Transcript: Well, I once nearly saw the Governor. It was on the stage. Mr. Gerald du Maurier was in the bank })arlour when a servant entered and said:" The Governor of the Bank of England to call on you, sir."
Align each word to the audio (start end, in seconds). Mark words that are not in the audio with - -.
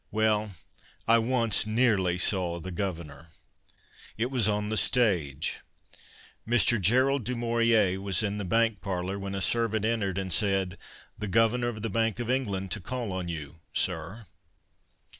Well, 0.09 0.53
I 1.07 1.19
once 1.19 1.67
nearly 1.67 2.17
saw 2.17 2.59
the 2.59 2.71
Governor. 2.71 3.27
It 4.17 4.31
was 4.31 4.49
on 4.49 4.69
the 4.69 4.75
stage. 4.75 5.59
Mr. 6.49 6.81
Gerald 6.81 7.23
du 7.23 7.35
Maurier 7.35 8.01
was 8.01 8.23
in 8.23 8.39
the 8.39 8.43
bank 8.43 8.79
})arlour 8.81 9.19
when 9.19 9.35
a 9.35 9.41
servant 9.41 9.85
entered 9.85 10.17
and 10.17 10.33
said:" 10.33 10.79
The 11.19 11.27
Governor 11.27 11.67
of 11.67 11.83
the 11.83 11.89
Bank 11.91 12.17
of 12.19 12.31
England 12.31 12.71
to 12.71 12.79
call 12.81 13.11
on 13.11 13.27
you, 13.27 13.59
sir." 13.73 14.25